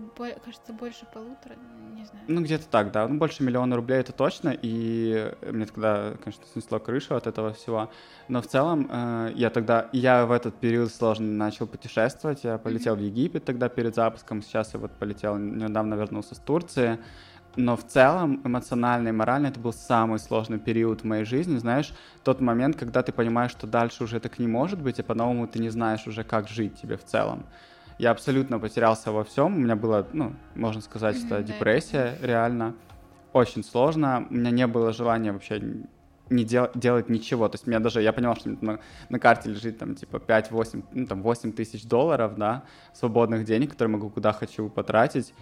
[0.44, 1.56] кажется, больше полутора,
[1.94, 2.24] не знаю.
[2.28, 3.06] Ну, где-то так, да.
[3.06, 4.56] Ну, больше миллиона рублей это точно.
[4.60, 7.90] И мне тогда, конечно, снесло крышу от этого всего.
[8.28, 12.44] Но в целом э, я тогда, я в этот период сложно начал путешествовать.
[12.44, 13.00] Я полетел mm-hmm.
[13.00, 14.42] в Египет тогда перед запуском.
[14.42, 16.98] Сейчас я вот полетел, недавно вернулся с Турции.
[17.56, 21.56] Но в целом эмоционально и морально это был самый сложный период в моей жизни.
[21.56, 25.46] Знаешь, тот момент, когда ты понимаешь, что дальше уже так не может быть, и по-новому
[25.48, 27.46] ты не знаешь уже, как жить тебе в целом
[27.98, 29.56] я абсолютно потерялся во всем.
[29.56, 32.26] У меня была, ну, можно сказать, mm-hmm, это депрессия, да.
[32.26, 32.74] реально.
[33.32, 34.26] очень сложно.
[34.30, 35.62] У меня не было желания вообще
[36.28, 37.48] не дел, делать ничего.
[37.48, 41.06] То есть меня даже, я понял, что на, на карте лежит там типа 5-8, ну
[41.06, 45.32] там 8 тысяч долларов, да, свободных денег, которые могу куда хочу потратить.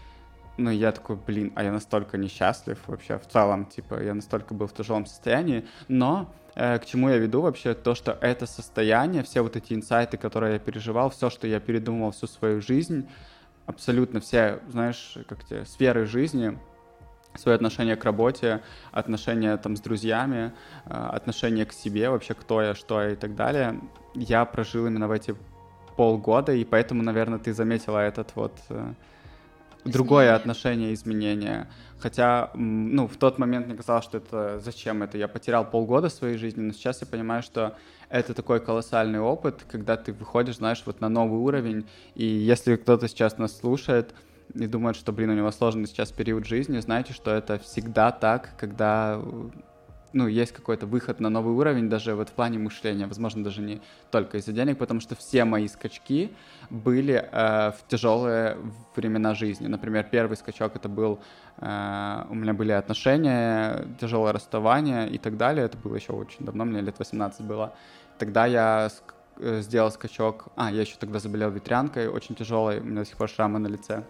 [0.57, 4.69] Ну, я такой, блин, а я настолько несчастлив вообще в целом, типа, я настолько был
[4.69, 9.57] в тяжелом состоянии, но к чему я веду вообще, то, что это состояние, все вот
[9.57, 13.09] эти инсайты, которые я переживал, все, что я передумал всю свою жизнь,
[13.67, 16.59] абсолютно все, знаешь, как те сферы жизни,
[17.37, 18.63] свое отношение к работе,
[18.93, 20.53] отношение там с друзьями,
[20.87, 23.81] э, отношение к себе, вообще кто я, что я и так далее,
[24.15, 25.35] я прожил именно в эти
[25.97, 28.53] полгода, и поэтому, наверное, ты заметила этот вот
[29.85, 31.69] э, другое отношение, изменения.
[31.99, 35.17] Хотя, ну, в тот момент мне казалось, что это зачем это?
[35.17, 37.77] Я потерял полгода своей жизни, но сейчас я понимаю, что
[38.09, 41.87] это такой колоссальный опыт, когда ты выходишь, знаешь, вот на новый уровень.
[42.15, 44.15] И если кто-то сейчас нас слушает
[44.55, 48.51] и думает, что, блин, у него сложный сейчас период жизни, знаете, что это всегда так,
[48.59, 49.21] когда
[50.15, 53.83] ну, есть какой-то выход на новый уровень даже вот в плане мышления, возможно, даже не
[54.11, 56.31] только из-за денег, потому что все мои скачки
[56.71, 58.57] были э, в тяжелые
[58.95, 59.67] времена жизни.
[59.67, 61.19] Например, первый скачок это был,
[61.59, 66.65] э, у меня были отношения, тяжелое расставание и так далее, это было еще очень давно,
[66.65, 67.75] мне лет 18 было.
[68.19, 68.89] Тогда я
[69.39, 73.17] э, сделал скачок, а, я еще тогда заболел ветрянкой, очень тяжелой, у меня до сих
[73.17, 74.05] пор шрамы на лице.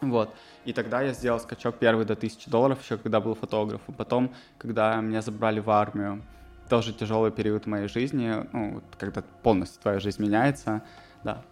[0.00, 0.34] Вот.
[0.64, 3.94] И тогда я сделал скачок первый до 1000 долларов, еще когда был фотографом.
[3.94, 6.22] Потом, когда меня забрали в армию,
[6.68, 10.82] тоже тяжелый период моей жизни, ну, когда полностью твоя жизнь меняется,
[11.22, 11.42] да.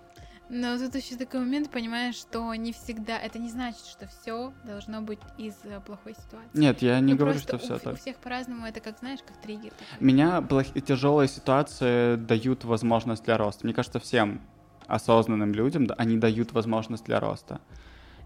[0.50, 5.00] Но тут еще такой момент, понимаешь, что не всегда, это не значит, что все должно
[5.00, 6.50] быть из э, плохой ситуации.
[6.52, 7.94] Нет, я не ну, говорю, что все так.
[7.94, 9.70] У всех по-разному, это как, знаешь, как триггер.
[9.70, 10.06] Такой.
[10.06, 10.66] Меня плох...
[10.86, 13.64] тяжелые ситуации дают возможность для роста.
[13.64, 14.42] Мне кажется, всем
[14.86, 17.60] осознанным людям они дают возможность для роста.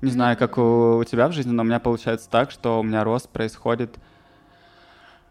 [0.01, 2.83] Не знаю, как у, у тебя в жизни, но у меня получается так, что у
[2.85, 3.99] меня рост происходит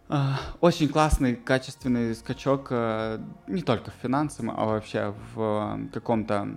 [0.09, 0.17] э,
[0.59, 6.49] очень классный, качественный скачок э, не только в финансовом, а вообще в э, каком-то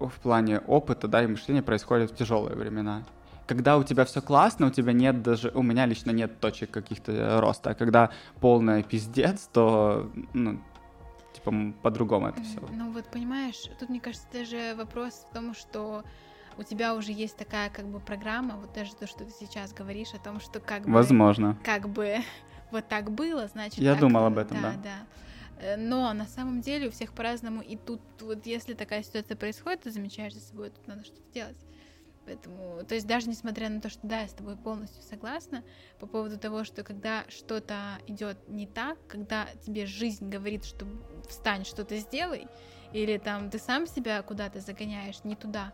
[0.00, 3.04] в плане опыта, да, и мышления происходит в тяжелые времена.
[3.46, 7.40] Когда у тебя все классно, у тебя нет даже, у меня лично нет точек каких-то
[7.40, 10.60] роста, а когда полный пиздец, то, ну,
[11.32, 12.60] типа, по-другому это все.
[12.72, 16.04] Ну вот, понимаешь, тут, мне кажется, даже вопрос в том, что
[16.60, 20.12] у тебя уже есть такая как бы программа, вот даже то, что ты сейчас говоришь
[20.12, 20.92] о том, что как бы...
[20.92, 21.58] Возможно.
[21.64, 22.18] Как бы
[22.70, 23.78] вот так было, значит...
[23.78, 24.72] Я так, думал об этом, да.
[24.72, 25.06] Да, да.
[25.60, 29.82] Э, но на самом деле у всех по-разному, и тут вот если такая ситуация происходит,
[29.82, 31.56] ты замечаешь за собой, тут надо что-то делать.
[32.26, 35.64] Поэтому, то есть даже несмотря на то, что да, я с тобой полностью согласна
[35.98, 40.86] по поводу того, что когда что-то идет не так, когда тебе жизнь говорит, что
[41.26, 42.46] встань, что-то сделай,
[42.92, 45.72] или там ты сам себя куда-то загоняешь не туда,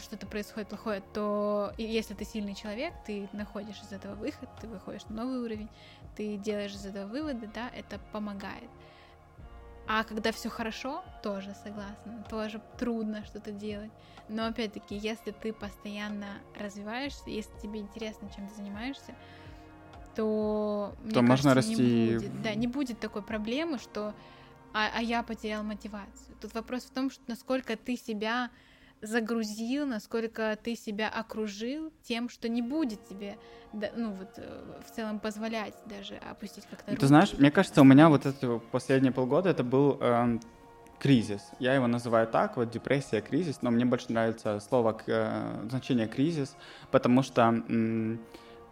[0.00, 5.04] что-то происходит плохое, то если ты сильный человек, ты находишь из этого выход, ты выходишь
[5.08, 5.68] на новый уровень,
[6.16, 8.68] ты делаешь из этого выводы, да, это помогает.
[9.86, 13.90] А когда все хорошо, тоже согласна, тоже трудно что-то делать.
[14.28, 19.14] Но опять-таки, если ты постоянно развиваешься, если тебе интересно, чем ты занимаешься,
[20.14, 21.74] то, то можно расти.
[21.74, 24.14] Не будет, да, не будет такой проблемы, что
[24.72, 26.36] а, а я потерял мотивацию.
[26.40, 28.50] Тут вопрос в том, что насколько ты себя
[29.02, 33.36] загрузил, насколько ты себя окружил тем, что не будет тебе,
[33.72, 36.94] ну вот э, в целом позволять даже опустить как-то.
[36.94, 40.38] Ты знаешь, мне кажется, у меня вот это последние полгода это был э,
[40.98, 41.42] кризис.
[41.58, 46.56] Я его называю так, вот депрессия, кризис, но мне больше нравится слово э, значение кризис,
[46.90, 48.16] потому что э,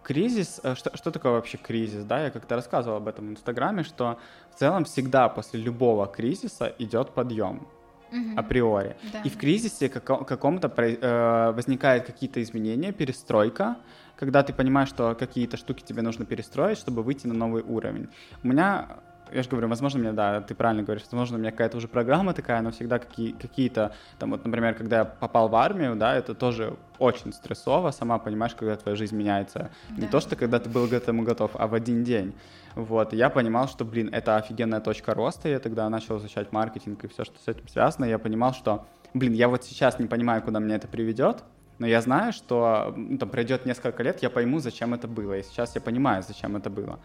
[0.02, 2.24] кризис, что, что такое вообще кризис, да?
[2.24, 4.18] Я как-то рассказывал об этом в Инстаграме, что
[4.54, 7.66] в целом всегда после любого кризиса идет подъем
[8.10, 8.38] угу.
[8.38, 8.96] априори.
[9.12, 9.20] Да.
[9.22, 13.76] И в кризисе как, каком-то э, возникают какие-то изменения, перестройка,
[14.16, 18.08] когда ты понимаешь, что какие-то штуки тебе нужно перестроить, чтобы выйти на новый уровень.
[18.42, 18.98] У меня
[19.32, 22.34] я же говорю, возможно, мне, да, ты правильно говоришь, возможно, у меня какая-то уже программа
[22.34, 26.34] такая, но всегда какие, какие-то, там вот, например, когда я попал в армию, да, это
[26.34, 29.70] тоже очень стрессово, сама понимаешь, когда твоя жизнь меняется.
[29.90, 30.02] Да.
[30.02, 32.34] Не то, что когда ты был к этому готов, а в один день.
[32.78, 37.08] Вот, я понимал, что, блин, это офигенная точка роста, я тогда начал изучать маркетинг и
[37.08, 40.60] все, что с этим связано, я понимал, что, блин, я вот сейчас не понимаю, куда
[40.60, 41.42] мне это приведет,
[41.80, 45.42] но я знаю, что ну, там пройдет несколько лет, я пойму, зачем это было, и
[45.42, 47.00] сейчас я понимаю, зачем это было.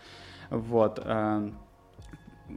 [0.52, 1.02] Вот.
[1.04, 1.50] Э,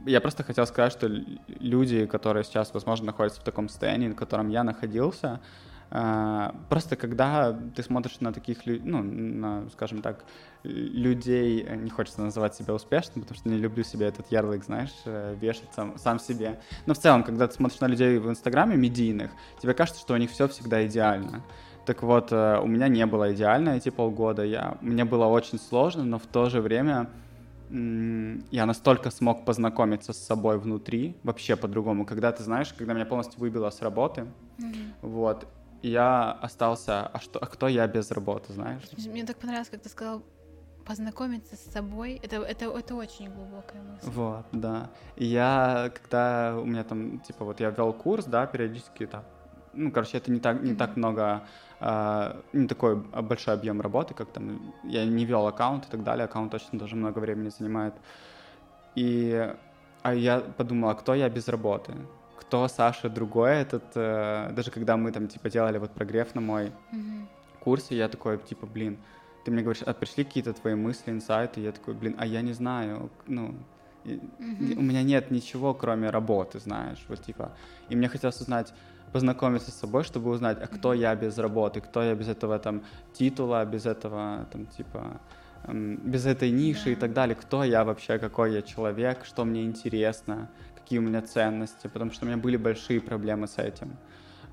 [0.05, 4.49] я просто хотел сказать, что люди, которые сейчас, возможно, находятся в таком состоянии, в котором
[4.49, 5.41] я находился,
[5.89, 10.25] просто когда ты смотришь на таких, ну, на, скажем так,
[10.63, 15.35] людей, не хочется называть себя успешным, потому что не люблю себе этот ярлык, знаешь, э,
[15.39, 16.59] вешать сам, сам себе.
[16.85, 20.17] Но в целом, когда ты смотришь на людей в Инстаграме медийных, тебе кажется, что у
[20.17, 21.43] них все всегда идеально
[21.85, 26.03] Так вот, э, у меня не было идеально эти полгода, я, мне было очень сложно,
[26.03, 27.09] но в то же время
[27.69, 32.05] я настолько смог познакомиться с собой внутри, вообще по-другому.
[32.05, 34.21] Когда ты знаешь, когда меня полностью выбило с работы,
[34.57, 34.91] mm-hmm.
[35.01, 35.47] вот,
[35.87, 38.81] я остался, а что, а кто я без работы, знаешь?
[39.05, 40.23] Мне так понравилось, как ты сказал,
[40.85, 44.09] познакомиться с собой, это, это, это очень глубокая мысль.
[44.09, 44.89] Вот, да.
[45.17, 49.23] И я, когда у меня там, типа, вот я вел курс, да, периодически там,
[49.73, 50.75] ну, короче, это не так, не mm-hmm.
[50.77, 51.43] так много,
[51.79, 56.25] э, не такой большой объем работы, как там, я не вел аккаунт и так далее,
[56.25, 57.93] аккаунт точно тоже много времени занимает.
[58.95, 59.53] И
[60.03, 61.93] а я подумала, кто я без работы?
[62.47, 66.65] Кто Саша другой этот, э, даже когда мы там, типа, делали вот прогрев на мой
[66.65, 67.25] mm-hmm.
[67.59, 68.97] курс, я такой, типа, блин,
[69.43, 72.53] ты мне говоришь, а пришли какие-то твои мысли, инсайты, я такой, блин, а я не
[72.53, 73.55] знаю, ну,
[74.05, 74.77] mm-hmm.
[74.77, 77.51] у меня нет ничего, кроме работы, знаешь, вот типа,
[77.89, 78.73] и мне хотелось узнать,
[79.11, 82.83] познакомиться с собой, чтобы узнать, а кто я без работы, кто я без этого там
[83.13, 85.19] титула, без этого там типа
[85.67, 86.91] без этой ниши да.
[86.91, 90.49] и так далее, кто я вообще, какой я человек, что мне интересно,
[90.87, 93.97] какие у меня ценности, потому что у меня были большие проблемы с этим.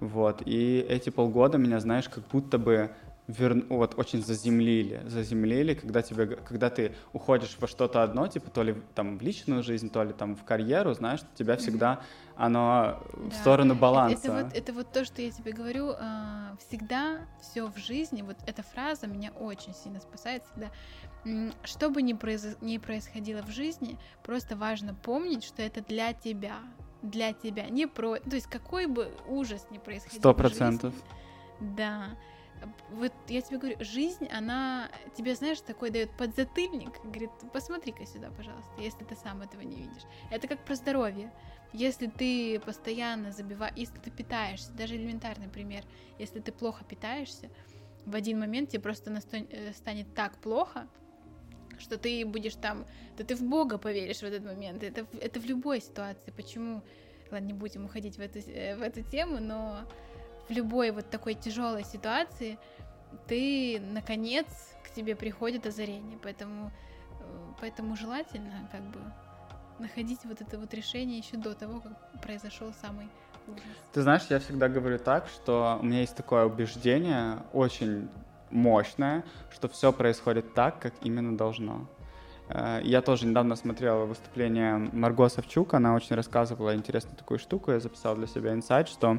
[0.00, 2.90] Вот, и эти полгода меня, знаешь, как будто бы
[3.28, 3.64] вер...
[3.68, 8.74] вот очень заземлили, заземлили, когда тебе, когда ты уходишь во что-то одно, типа то ли
[8.96, 12.00] там в личную жизнь, то ли там в карьеру, знаешь, тебя всегда
[12.34, 13.30] оно да.
[13.30, 14.26] в сторону баланса.
[14.26, 18.22] Это, это, вот, это вот то, что я тебе говорю, э, всегда все в жизни,
[18.22, 20.70] вот эта фраза меня очень сильно спасает всегда.
[21.64, 22.56] Что бы ни, произ...
[22.60, 26.58] ни происходило в жизни, просто важно помнить, что это для тебя,
[27.02, 30.20] для тебя, не про, то есть какой бы ужас ни происходил.
[30.20, 30.94] Сто процентов.
[31.60, 32.16] Да
[32.90, 38.70] вот я тебе говорю, жизнь, она тебе, знаешь, такой дает подзатыльник, говорит, посмотри-ка сюда, пожалуйста,
[38.78, 40.02] если ты сам этого не видишь.
[40.30, 41.32] Это как про здоровье.
[41.72, 45.84] Если ты постоянно забиваешь, если ты питаешься, даже элементарный пример,
[46.18, 47.50] если ты плохо питаешься,
[48.06, 50.86] в один момент тебе просто настань, э, станет так плохо,
[51.80, 54.82] что ты будешь там, да ты в Бога поверишь в этот момент.
[54.82, 56.32] Это, это в любой ситуации.
[56.36, 56.82] Почему?
[57.30, 59.80] Ладно, не будем уходить в эту, э, в эту тему, но
[60.48, 62.58] в любой вот такой тяжелой ситуации
[63.26, 64.46] ты, наконец,
[64.84, 66.18] к тебе приходит озарение.
[66.22, 66.70] Поэтому,
[67.20, 69.00] э, поэтому желательно как бы
[69.78, 73.08] находить вот это вот решение еще до того, как произошел самый
[73.46, 73.62] ужас.
[73.92, 78.08] Ты знаешь, я всегда говорю так, что у меня есть такое убеждение, очень
[78.54, 81.86] мощное, что все происходит так, как именно должно.
[82.48, 87.80] Э, я тоже недавно смотрел выступление Марго Савчук, она очень рассказывала интересную такую штуку, я
[87.80, 89.18] записал для себя инсайт, что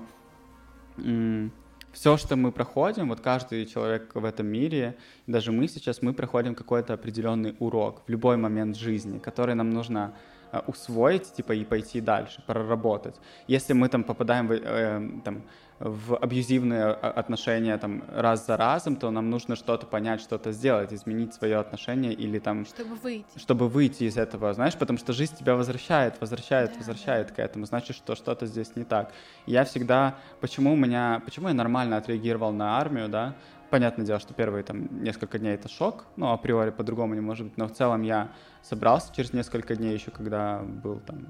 [1.95, 6.53] все, что мы проходим, вот каждый человек в этом мире, даже мы сейчас, мы проходим
[6.55, 10.13] какой-то определенный урок в любой момент жизни, который нам нужно
[10.51, 13.15] э, усвоить, типа, и пойти дальше, проработать.
[13.47, 15.43] Если мы там попадаем в, э, там,
[15.79, 21.33] в абьюзивные отношения там раз за разом, то нам нужно что-то понять, что-то сделать, изменить
[21.33, 22.65] свое отношение или там...
[22.65, 23.37] Чтобы выйти.
[23.37, 27.65] Чтобы выйти из этого, знаешь, потому что жизнь тебя возвращает, возвращает, да, возвращает к этому,
[27.65, 29.11] значит, что что-то здесь не так.
[29.45, 30.15] Я всегда...
[30.39, 31.21] Почему у меня...
[31.25, 33.35] Почему я нормально отреагировал на армию, да?
[33.69, 37.57] Понятное дело, что первые там несколько дней это шок, ну, априори по-другому не может быть,
[37.57, 38.29] но в целом я
[38.61, 41.25] собрался через несколько дней еще, когда был там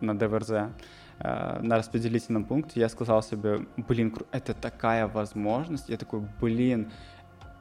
[0.00, 0.70] на ДВРЗ,
[1.20, 5.88] на распределительном пункте, я сказал себе, блин, это такая возможность.
[5.88, 6.92] Я такой, блин,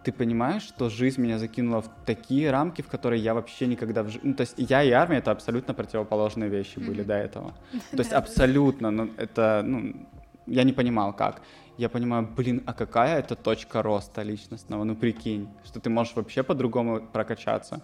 [0.07, 4.07] ты понимаешь, что жизнь меня закинула в такие рамки, в которые я вообще никогда в
[4.07, 4.29] жизни...
[4.29, 7.53] Ну, то есть я и армия— это абсолютно противоположные вещи были до этого.
[7.91, 10.07] То есть абсолютно, ну, это, ну,
[10.45, 11.41] я не понимал, как.
[11.77, 14.85] Я понимаю, блин, а какая это точка роста личностного?
[14.85, 17.81] Ну, прикинь, что ты можешь вообще по-другому прокачаться.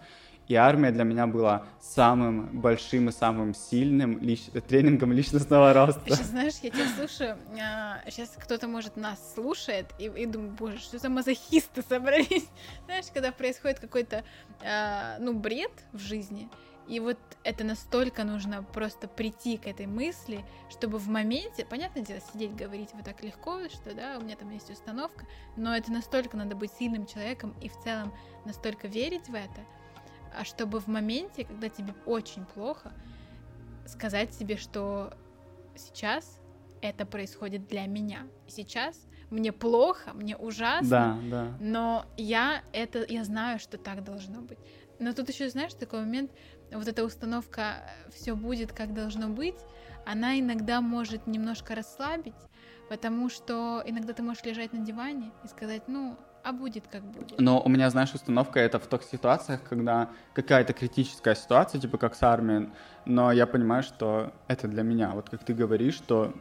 [0.47, 4.41] И армия для меня была самым большим и самым сильным лич...
[4.67, 6.01] тренингом личностного роста.
[6.05, 10.79] Сейчас, знаешь, я тебя слушаю, а, сейчас кто-то, может, нас слушает и, и думает, боже,
[10.79, 12.47] что за мазохисты собрались.
[12.85, 14.23] Знаешь, когда происходит какой-то,
[14.61, 16.49] а, ну, бред в жизни,
[16.87, 22.19] и вот это настолько нужно просто прийти к этой мысли, чтобы в моменте, понятное дело,
[22.33, 25.25] сидеть говорить вот так легко, что да, у меня там есть установка,
[25.55, 28.13] но это настолько надо быть сильным человеком и в целом
[28.45, 29.61] настолько верить в это,
[30.37, 32.91] а чтобы в моменте, когда тебе очень плохо,
[33.85, 35.13] сказать себе, что
[35.75, 36.39] сейчас
[36.81, 38.27] это происходит для меня.
[38.47, 41.57] Сейчас мне плохо, мне ужасно, да, да.
[41.59, 44.59] но я это, я знаю, что так должно быть.
[44.99, 46.31] Но тут еще, знаешь, такой момент,
[46.71, 49.57] вот эта установка «все будет, как должно быть»,
[50.05, 52.35] она иногда может немножко расслабить,
[52.89, 57.39] потому что иногда ты можешь лежать на диване и сказать, ну, а будет как будет.
[57.39, 62.15] Но у меня, знаешь, установка это в тех ситуациях, когда какая-то критическая ситуация, типа как
[62.15, 62.69] с армией,
[63.05, 65.11] но я понимаю, что это для меня.
[65.11, 66.33] Вот как ты говоришь, что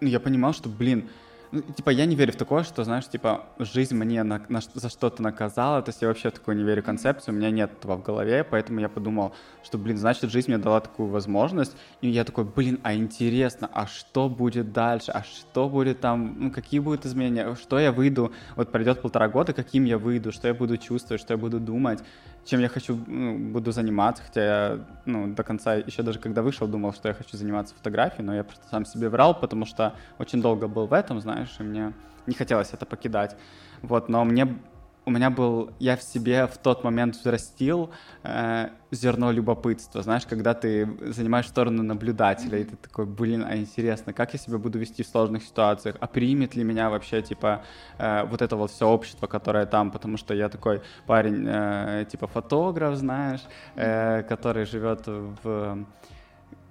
[0.00, 1.08] ну, я понимал, что, блин,
[1.52, 4.88] ну, типа, я не верю в такое, что, знаешь, типа, жизнь мне на, на, за
[4.88, 7.96] что-то наказала, то есть я вообще в такую не верю концепцию, у меня нет этого
[7.96, 12.24] в голове, поэтому я подумал, что, блин, значит, жизнь мне дала такую возможность, и я
[12.24, 17.04] такой, блин, а интересно, а что будет дальше, а что будет там, ну, какие будут
[17.04, 21.20] изменения, что я выйду, вот пройдет полтора года, каким я выйду, что я буду чувствовать,
[21.20, 22.00] что я буду думать,
[22.44, 26.66] чем я хочу, ну, буду заниматься, хотя я, ну, до конца, еще даже когда вышел,
[26.66, 30.42] думал, что я хочу заниматься фотографией, но я просто сам себе врал, потому что очень
[30.42, 31.92] долго был в этом, знаешь, и мне
[32.26, 33.36] не хотелось это покидать.
[33.82, 34.58] Вот, но мне
[35.04, 37.90] у меня был, я в себе в тот момент взрастил
[38.22, 44.12] э, зерно любопытства, знаешь, когда ты занимаешь сторону наблюдателя, и ты такой, блин, а интересно,
[44.12, 47.64] как я себя буду вести в сложных ситуациях, а примет ли меня вообще, типа,
[47.98, 52.28] э, вот это вот все общество, которое там, потому что я такой парень, э, типа,
[52.28, 53.42] фотограф, знаешь,
[53.74, 55.84] э, который живет в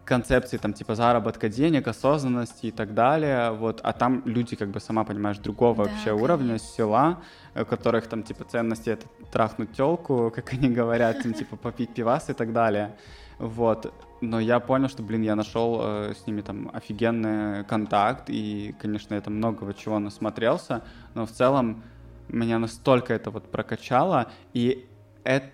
[0.05, 4.79] концепции там типа заработка денег, осознанности и так далее, вот, а там люди, как бы,
[4.79, 6.23] сама понимаешь, другого да, вообще конечно.
[6.23, 7.21] уровня, села,
[7.55, 12.29] у которых там типа ценности это трахнуть телку, как они говорят, там типа попить пивас
[12.29, 12.95] и так далее,
[13.37, 18.75] вот, но я понял, что, блин, я нашел э, с ними там офигенный контакт, и,
[18.79, 20.83] конечно, это многого чего насмотрелся,
[21.13, 21.83] но в целом
[22.27, 24.87] меня настолько это вот прокачало, и
[25.23, 25.47] это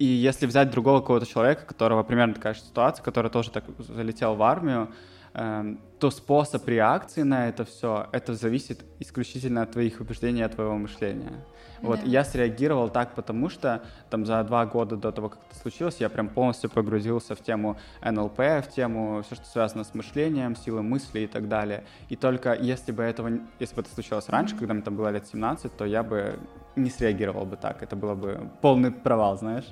[0.00, 4.34] и если взять другого какого-то человека, которого примерно такая же ситуация, который тоже так залетел
[4.34, 4.88] в армию,
[5.34, 10.78] э, то способ реакции на это все, это зависит исключительно от твоих убеждений, от твоего
[10.78, 11.44] мышления.
[11.82, 11.88] Да.
[11.88, 15.96] Вот, я среагировал так, потому что там за два года до того, как это случилось,
[15.98, 20.80] я прям полностью погрузился в тему НЛП, в тему все, что связано с мышлением, силой
[20.80, 21.84] мысли и так далее.
[22.08, 25.26] И только если бы этого, если бы это случилось раньше, когда мне там было лет
[25.26, 26.38] 17, то я бы
[26.74, 27.82] не среагировал бы так.
[27.82, 29.66] Это было бы полный провал, знаешь.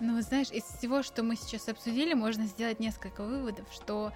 [0.00, 4.12] Ну, знаешь, из всего, что мы сейчас обсудили, можно сделать несколько выводов, что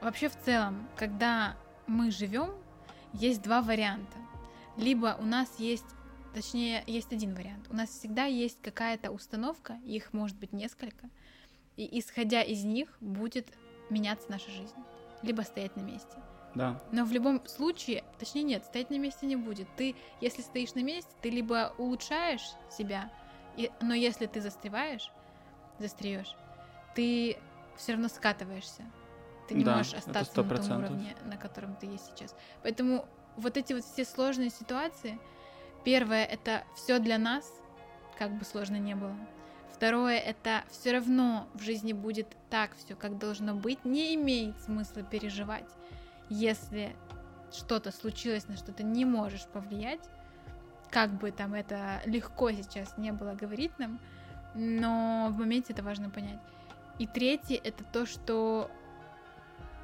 [0.00, 1.56] вообще в целом, когда
[1.86, 2.50] мы живем,
[3.12, 4.16] есть два варианта.
[4.76, 5.86] Либо у нас есть,
[6.34, 7.66] точнее, есть один вариант.
[7.70, 11.08] У нас всегда есть какая-то установка, их может быть несколько,
[11.76, 13.48] и исходя из них будет
[13.90, 14.74] меняться наша жизнь.
[15.22, 16.16] Либо стоять на месте.
[16.54, 16.80] Да.
[16.90, 19.68] Но в любом случае, точнее нет, стоять на месте не будет.
[19.76, 23.10] Ты, если стоишь на месте, ты либо улучшаешь себя,
[23.56, 25.10] и, но если ты застреваешь,
[25.78, 26.34] застряешь,
[26.94, 27.38] ты
[27.76, 28.84] все равно скатываешься.
[29.48, 32.34] Ты не да, можешь остаться на том уровне, на котором ты есть сейчас.
[32.62, 35.18] Поэтому вот эти вот все сложные ситуации,
[35.84, 37.50] первое это все для нас,
[38.18, 39.14] как бы сложно не было.
[39.72, 43.84] Второе это все равно в жизни будет так все, как должно быть.
[43.84, 45.68] Не имеет смысла переживать,
[46.30, 46.96] если
[47.52, 50.00] что-то случилось, на что ты не можешь повлиять
[50.96, 54.00] как бы там это легко сейчас не было говорить нам,
[54.54, 56.40] но в моменте это важно понять.
[56.98, 58.70] И третье это то, что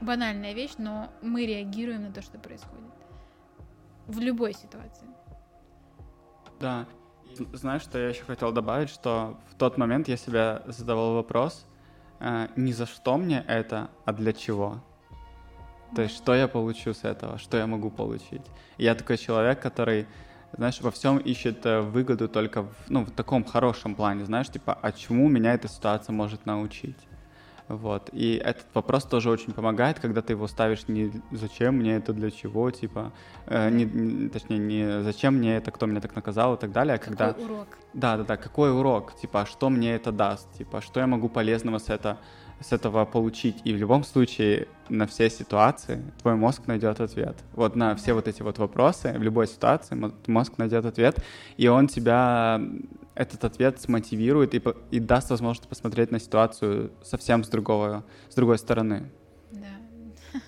[0.00, 2.94] банальная вещь, но мы реагируем на то, что происходит.
[4.06, 5.06] В любой ситуации.
[6.58, 6.86] Да.
[7.52, 11.66] Знаешь, что я еще хотел добавить, что в тот момент я себе задавал вопрос,
[12.20, 14.82] э, не за что мне это, а для чего.
[15.94, 18.46] То есть, что я получу с этого, что я могу получить.
[18.78, 20.06] И я такой человек, который
[20.56, 24.78] знаешь, во всем ищет э, выгоду только в, ну, в таком хорошем плане, знаешь, типа,
[24.80, 26.96] а чему меня эта ситуация может научить?
[27.68, 28.10] Вот.
[28.12, 32.30] И этот вопрос тоже очень помогает, когда ты его ставишь не зачем мне это, для
[32.30, 33.12] чего, типа,
[33.46, 36.54] э, не, не, точнее, не зачем мне это, кто меня так наказал?
[36.54, 37.44] и так далее, а какой когда...
[37.44, 37.68] урок?
[37.94, 41.78] Да, да, да, какой урок, типа, что мне это даст, типа, что я могу полезного
[41.78, 42.18] с этого
[42.62, 43.56] с этого получить.
[43.64, 47.36] И в любом случае на все ситуации твой мозг найдет ответ.
[47.54, 49.96] Вот на все вот эти вот вопросы в любой ситуации
[50.26, 51.22] мозг найдет ответ,
[51.56, 52.60] и он тебя
[53.14, 58.58] этот ответ смотивирует и, и даст возможность посмотреть на ситуацию совсем с другого, с другой
[58.58, 59.10] стороны.
[59.50, 59.68] Да.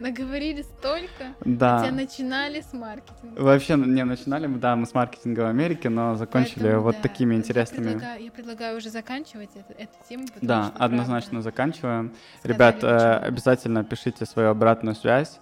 [0.00, 1.78] Наговорили столько, да.
[1.78, 3.40] хотя начинали с маркетинга.
[3.40, 7.02] Вообще, не, начинали мы, да, мы с маркетинга в Америке, но закончили Поэтому, вот да,
[7.02, 7.86] такими интересными...
[7.86, 10.26] Я предлагаю, я предлагаю уже заканчивать эту, эту тему.
[10.40, 12.12] Да, что, однозначно правда, заканчиваем.
[12.42, 15.38] Ребят, э, обязательно пишите свою обратную связь,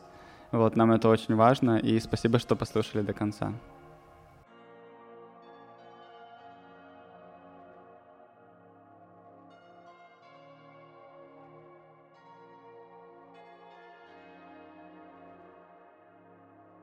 [0.50, 3.55] вот, нам это очень важно, и спасибо, что послушали до конца.